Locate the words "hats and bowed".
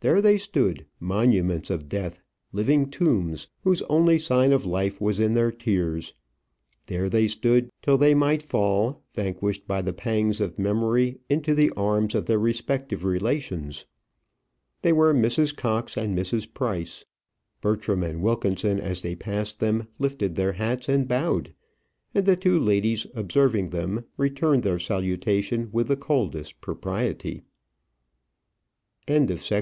20.52-21.54